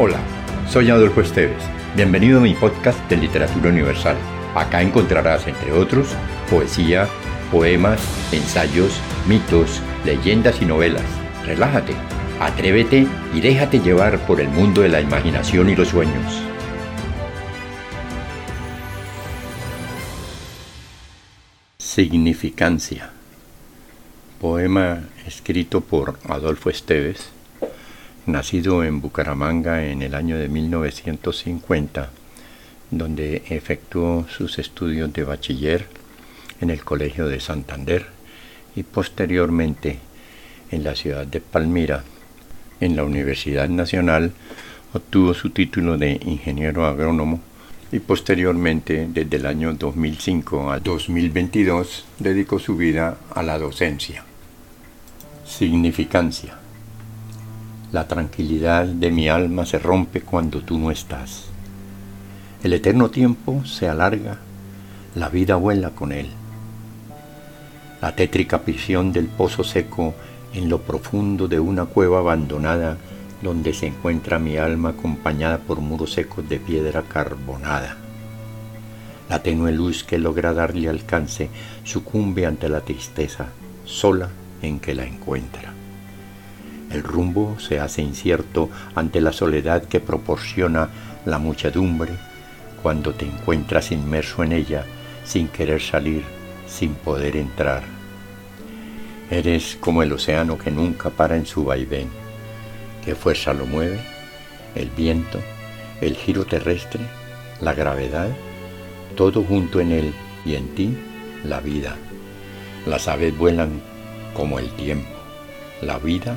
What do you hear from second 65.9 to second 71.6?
con él. La tétrica prisión del pozo seco en lo profundo de